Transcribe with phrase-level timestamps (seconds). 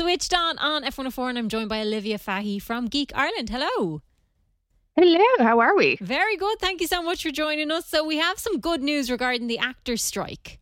[0.00, 3.50] Switched on on FM104, and I'm joined by Olivia Fahy from Geek Ireland.
[3.50, 4.00] Hello.
[4.96, 5.98] Hello, how are we?
[6.00, 6.58] Very good.
[6.58, 7.86] Thank you so much for joining us.
[7.86, 10.58] So, we have some good news regarding the actors' strike.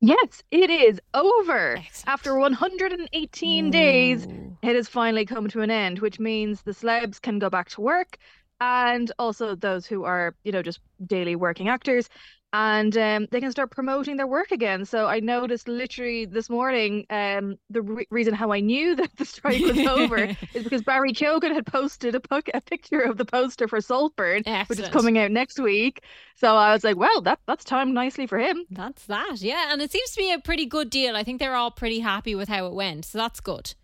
[0.00, 1.76] Yes, it is over.
[1.76, 2.08] Excellent.
[2.08, 4.26] After 118 days,
[4.60, 7.80] it has finally come to an end, which means the celebs can go back to
[7.80, 8.18] work
[8.60, 12.08] and also those who are, you know, just daily working actors
[12.52, 14.84] and um, they can start promoting their work again.
[14.84, 19.24] So I noticed literally this morning um, the re- reason how I knew that the
[19.24, 23.24] strike was over is because Barry Keoghan had posted a, po- a picture of the
[23.24, 26.02] poster for Saltburn, which is coming out next week.
[26.36, 28.64] So I was like, well, that that's timed nicely for him.
[28.70, 29.72] That's that, yeah.
[29.72, 31.16] And it seems to be a pretty good deal.
[31.16, 33.04] I think they're all pretty happy with how it went.
[33.06, 33.74] So, that's good.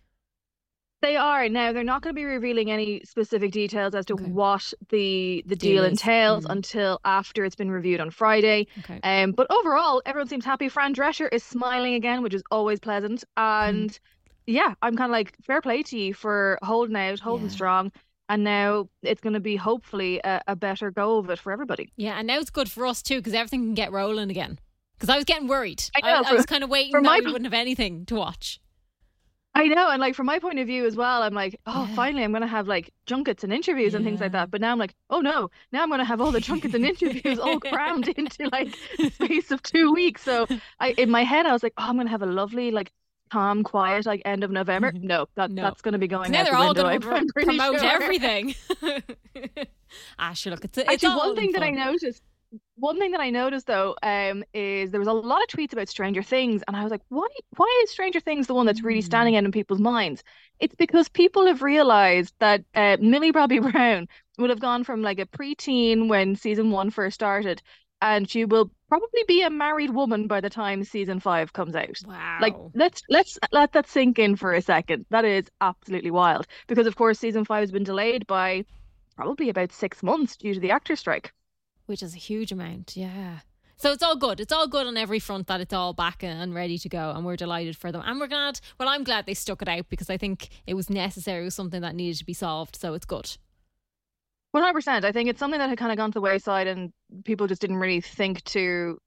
[1.03, 1.73] They are now.
[1.73, 4.25] They're not going to be revealing any specific details as to Okay.
[4.25, 6.53] what the the Deal deal, entails Mm.
[6.53, 8.67] until after it's been reviewed on Friday.
[8.79, 9.01] Okay.
[9.03, 10.69] Um, but overall, everyone seems happy.
[10.69, 13.25] Fran Drescher is smiling again, which is always pleasant.
[13.37, 13.69] Mm.
[13.69, 14.01] And
[14.47, 17.53] yeah, I'm kind of like fair play to you for holding out, holding Yeah.
[17.53, 17.93] strong.
[18.29, 21.93] And now it's going to be hopefully a, a better go of it for everybody.
[21.97, 24.59] Yeah, and now it's good for us too because everything can get rolling again.
[24.95, 25.83] Because I was getting worried.
[25.97, 28.07] I know, I, for- was kind of waiting for that my we wouldn't have anything
[28.07, 28.61] to watch.
[29.55, 31.95] I know, and like from my point of view as well, I'm like, oh, Yeah.
[31.95, 34.51] finally, I'm gonna have like junkets and interviews and things like that.
[34.51, 37.39] But now I'm like, oh no, now I'm gonna have all the junkets and interviews
[37.39, 40.23] all crammed into like the space of two weeks.
[40.23, 40.47] So
[40.81, 42.93] I, in my head, I was like, oh, I'm gonna have a lovely like
[43.31, 44.93] calm, quiet like end of November.
[44.93, 45.63] No, that No.
[45.63, 46.99] that's gonna be going now they're the all window.
[46.99, 47.91] to promote sure.
[47.91, 48.55] everything.
[50.19, 52.23] ah, sure, look, it's, it's Actually, all one in thing that I noticed,
[52.83, 55.89] one thing that I noticed though, um, is there was a lot of tweets about
[55.89, 59.01] Stranger Things, and I was like, why, why is Stranger Things the one that's really
[59.01, 59.05] Mm.
[59.05, 60.23] standing out in people's minds?
[60.59, 65.19] It's because people have realized that uh, Millie Bobby Brown would have gone from like
[65.21, 67.63] a preteen when season one first started,
[68.01, 72.03] and she will probably be a married woman by the time season five comes out.
[72.05, 72.39] Wow.
[72.39, 75.07] Like let's let's let that sink in for a second.
[75.11, 78.65] That is absolutely wild because of course season five has been delayed by
[79.17, 81.33] probably about six months due to the actor strike.
[81.93, 82.97] Which is a huge amount.
[82.97, 83.41] Yeah.
[83.77, 84.41] So it's all good.
[84.41, 87.25] It's all good on every front that it's all back and ready to go, and
[87.27, 88.03] we're delighted for them.
[88.05, 88.61] And we're glad.
[88.81, 91.43] Well, I'm glad they stuck it out because I think it was necessary.
[91.43, 92.77] It was something that needed to be solved.
[92.77, 93.37] So it's good.
[94.53, 95.05] One hundred percent.
[95.05, 96.93] I think it's something that had kind of gone to the wayside, and
[97.25, 98.99] people just didn't really think to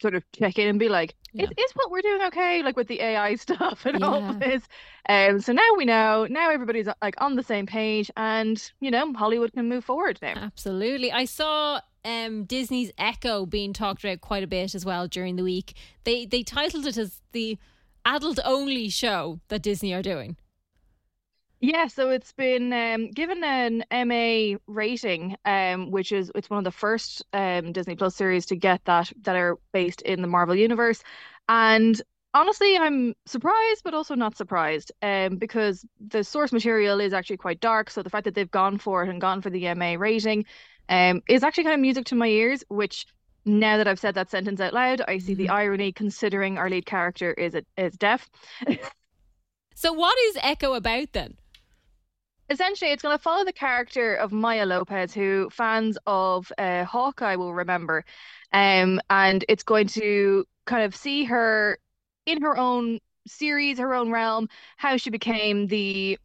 [0.00, 1.44] sort of check in and be like, Yeah.
[1.44, 4.30] "Is is what we're doing okay?" Like with the AI stuff and all Yeah.
[4.30, 4.62] of this.
[5.08, 5.40] Um.
[5.40, 6.26] So now we know.
[6.30, 10.34] Now everybody's like on the same page, and you know Hollywood can move forward now.
[10.36, 11.10] Absolutely.
[11.10, 15.44] I saw um, Disney's Echo being talked about quite a bit as well during the
[15.44, 15.74] week.
[16.04, 17.58] They they titled it as the
[18.04, 20.36] adult only show that Disney are doing.
[21.62, 26.64] Yeah, so it's been um, given an MA rating, um, which is it's one of
[26.64, 30.54] the first um, Disney Plus series to get that that are based in the Marvel
[30.54, 31.02] universe.
[31.50, 32.00] And
[32.32, 37.60] honestly, I'm surprised, but also not surprised, um, because the source material is actually quite
[37.60, 37.90] dark.
[37.90, 40.46] So the fact that they've gone for it and gone for the MA rating,
[40.90, 42.62] um, is actually kind of music to my ears.
[42.68, 43.06] Which
[43.46, 45.50] now that I've said that sentence out loud, I see the Mhm.
[45.50, 48.28] irony, considering our lead character is is deaf.
[49.74, 51.38] So what is Echo about then?
[52.50, 57.36] Essentially, it's going to follow the character of Maya Lopez, who fans of uh, Hawkeye
[57.36, 58.04] will remember.
[58.52, 61.78] Um, and it's going to kind of see her
[62.26, 66.18] in her own series, her own realm, how she became the,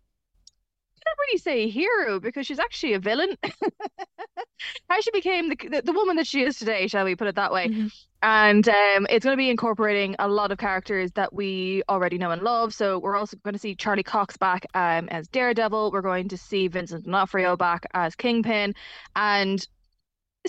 [1.05, 3.37] Can't really say hero because she's actually a villain.
[4.89, 7.35] How she became the, the the woman that she is today, shall we put it
[7.35, 7.67] that way?
[7.69, 7.91] Mhm.
[8.21, 12.31] And um, it's going to be incorporating a lot of characters that we already know
[12.31, 12.73] and love.
[12.73, 15.91] So we're also going to see Charlie Cox back um, as Daredevil.
[15.91, 18.73] We're going to see Vincent D'Onofrio back as Kingpin.
[19.15, 19.67] And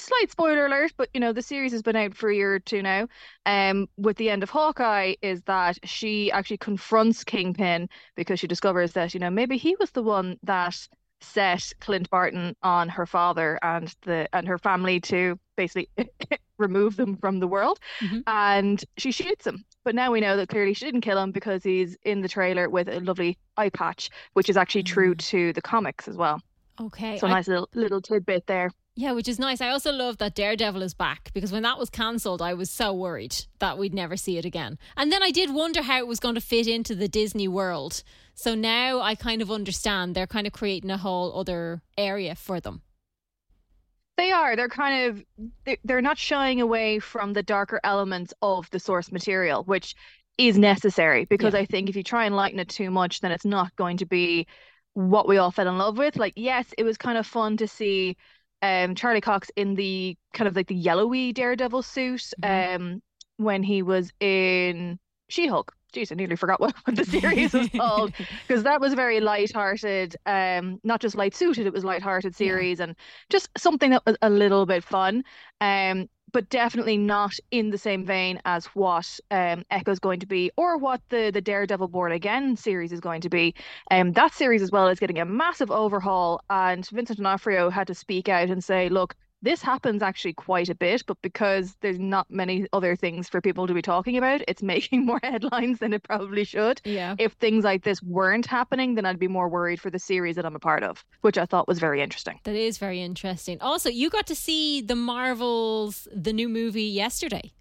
[0.01, 2.59] slight spoiler alert, but you know the series has been out for a year or
[2.61, 3.09] two now.
[3.47, 8.93] Um, with the end of Hawkeye, is that she actually confronts Kingpin because she discovers
[8.93, 10.77] that you know maybe he was the one that
[11.23, 15.89] set Clint Barton on her father and the and her family to basically
[16.59, 17.79] remove them from the world.
[18.01, 18.23] Mhm.
[18.27, 19.65] And she shoots him.
[19.85, 22.69] But now we know that clearly she didn't kill him because he's in the trailer
[22.69, 25.19] with a lovely eye patch, which is actually true Mm.
[25.31, 26.41] to the comics as well.
[26.81, 27.19] Okay.
[27.19, 28.71] So I- nice little little tidbit there.
[28.99, 29.61] Yeah, which is nice.
[29.61, 32.95] I also love that Daredevil is back because when that was cancelled, I was so
[32.95, 34.79] worried that we'd never see it again.
[34.97, 38.03] And then I did wonder how it was going to fit into the Disney world.
[38.35, 42.59] So now I kind of understand they're kind of creating a whole other area for
[42.59, 42.81] them.
[44.17, 44.57] They are.
[44.57, 45.25] They're kind of
[45.65, 49.95] they- they're not shying away from the darker elements of the source material, which
[50.39, 51.61] is necessary because Yeah.
[51.61, 54.07] I think if you try and lighten it too much, then it's not going to
[54.07, 54.47] be
[54.95, 56.17] what we all fell in love with.
[56.17, 58.17] Like, yes, it was kind of fun to see
[58.67, 62.75] um Charlie Cox in the kind of like the yellowy Daredevil suit Mhm.
[62.77, 63.03] um
[63.37, 64.99] when he was in
[65.29, 65.73] She-Hulk.
[65.93, 68.13] geez, I nearly forgot what, what the series was called
[68.47, 72.85] because that was very light-hearted, um, not just light-suited, it was light-hearted series yeah.
[72.87, 72.97] and
[73.31, 75.25] just something that was a little bit fun.
[75.61, 80.27] Um, but definitely not in the same vein as what um, Echo is going to
[80.27, 83.55] be or what the the Daredevil Born Again series is going to be.
[83.91, 87.95] Um, that series as well is getting a massive overhaul, and Vincent D'Onofrio had to
[87.95, 92.31] speak out and say, "Look, this happens actually quite a bit, but because there's not
[92.31, 96.03] many other things for people to be talking about, it's making more headlines than it
[96.03, 96.81] probably should.
[96.85, 97.15] Yeah.
[97.19, 100.47] If things like this weren't happening, then I'd be more worried for the series that
[100.47, 102.41] I'm a part of, which I thought was very interesting.
[102.45, 103.61] That is very interesting.
[103.61, 107.53] Also, you got to see the Marvels, the new movie yesterday.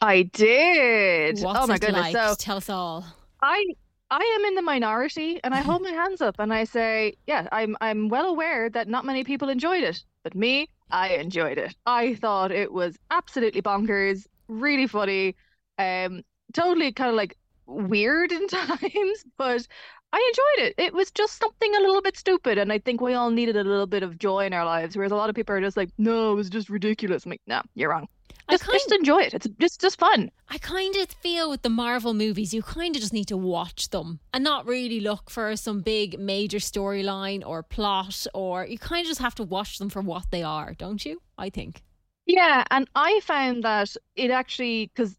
[0.00, 1.40] I did.
[1.40, 2.12] What's oh my goodness!
[2.12, 2.16] Like?
[2.16, 3.06] So tell us all.
[3.40, 3.64] I
[4.10, 7.48] I am in the minority and I hold my hands up and I say, yeah,
[7.52, 11.74] I'm I'm well aware that not many people enjoyed it, but me, I enjoyed it.
[11.86, 15.36] I thought it was absolutely bonkers, really funny,
[15.78, 16.22] um,
[16.52, 17.36] totally kind of like
[17.66, 19.66] weird in times, but
[20.14, 20.74] I enjoyed it.
[20.78, 23.64] It was just something a little bit stupid, and I think we all needed a
[23.64, 24.96] little bit of joy in our lives.
[24.96, 27.42] Whereas a lot of people are just like, "No, it was just ridiculous." I'm like,
[27.48, 28.06] "No, you're wrong."
[28.48, 29.34] Just, kind, just enjoy it.
[29.34, 30.30] It's just just fun.
[30.48, 33.90] I kind of feel with the Marvel movies, you kind of just need to watch
[33.90, 39.00] them and not really look for some big major storyline or plot, or you kind
[39.04, 41.20] of just have to watch them for what they are, don't you?
[41.36, 41.82] I think.
[42.26, 45.18] Yeah, and I found that it actually because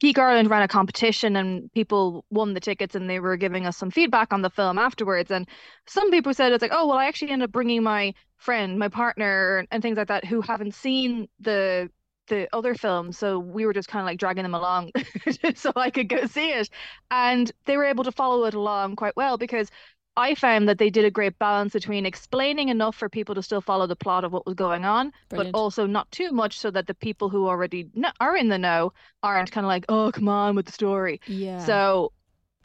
[0.00, 3.76] Geek Ireland ran a competition and people won the tickets and they were giving us
[3.76, 5.30] some feedback on the film afterwards.
[5.30, 5.48] And
[5.86, 8.88] some people said it's like, oh well, I actually ended up bringing my friend, my
[8.88, 11.90] partner, and things like that who haven't seen the
[12.26, 14.92] the other film, so we were just kind of like dragging them along
[15.56, 16.68] so I could go see it.
[17.10, 19.68] And they were able to follow it along quite well because
[20.16, 23.60] I found that they did a great balance between explaining enough for people to still
[23.60, 25.52] follow the plot of what was going on, Brilliant.
[25.52, 27.88] but also not too much so that the people who already
[28.20, 28.92] are in the know
[29.22, 31.20] aren't kind of like, oh, come on with the story.
[31.26, 31.58] Yeah.
[31.64, 32.12] So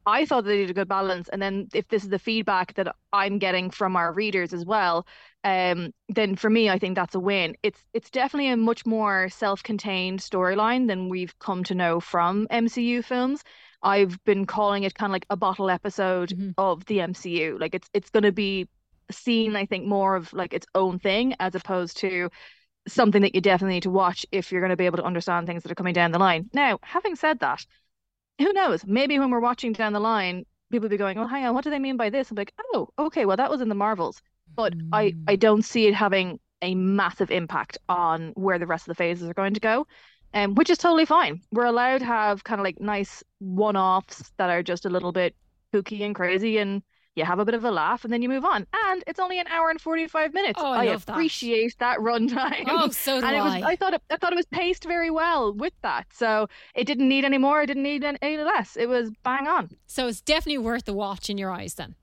[0.07, 1.29] I thought they did a good balance.
[1.29, 5.07] And then if this is the feedback that I'm getting from our readers as well,
[5.43, 7.55] um, then for me, I think that's a win.
[7.63, 13.03] It's it's definitely a much more self-contained storyline than we've come to know from MCU
[13.03, 13.43] films.
[13.83, 16.51] I've been calling it kind of like a bottle episode mm-hmm.
[16.57, 17.59] of the MCU.
[17.59, 18.67] Like it's it's going to be
[19.11, 22.29] seen, I think, more of like its own thing as opposed to
[22.87, 25.47] something that you definitely need to watch if you're going to be able to understand
[25.47, 26.49] things that are coming down the line.
[26.53, 27.65] Now, having said that,
[28.39, 28.85] who knows?
[28.85, 31.69] Maybe when we're watching down the line, people be going, "Oh, hang on, what do
[31.69, 34.21] they mean by this?" I'm like, "Oh, okay, well that was in the Marvels,"
[34.55, 34.89] but mm.
[34.91, 38.95] I I don't see it having a massive impact on where the rest of the
[38.95, 39.87] phases are going to go,
[40.35, 41.41] um, which is totally fine.
[41.51, 45.35] We're allowed to have kind of like nice one-offs that are just a little bit
[45.73, 46.83] kooky and crazy and
[47.15, 48.67] you have a bit of a laugh and then you move on.
[48.87, 50.59] And it's only an hour and 45 minutes.
[50.61, 52.65] Oh, I, I appreciate that, that runtime.
[52.67, 53.61] Oh, so do and it was, I.
[53.61, 56.07] I thought it, I thought it was paced very well with that.
[56.11, 57.61] So it didn't need any more.
[57.61, 58.75] It didn't need any less.
[58.75, 59.69] It was bang on.
[59.87, 61.95] So it's definitely worth the watch in your eyes then.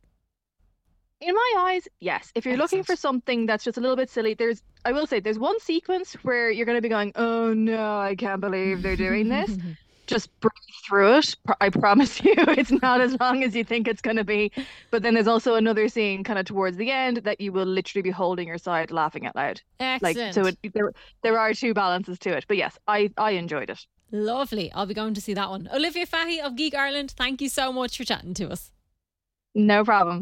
[1.23, 2.33] In my eyes, yes.
[2.35, 2.73] If you're Excellent.
[2.73, 5.59] looking for something that's just a little bit silly, there's I will say there's one
[5.61, 9.57] sequence where you're going to be going, "Oh no, I can't believe they're doing this."
[10.07, 10.53] just breathe
[10.87, 11.37] through it.
[11.61, 14.53] I promise you, it's not as long as you think it's going to be.
[14.91, 18.03] But then there's also another scene kind of towards the end that you will literally
[18.03, 19.61] be holding your side laughing out loud.
[19.81, 20.19] Excellent.
[20.19, 20.93] Like so, it, there
[21.23, 22.45] there are two balances to it.
[22.49, 23.87] But yes, I I enjoyed it.
[24.11, 24.71] Lovely.
[24.73, 25.69] I'll be going to see that one.
[25.73, 28.71] Olivia Fahy of Geek Ireland, thank you so much for chatting to us.
[29.55, 30.21] No problem.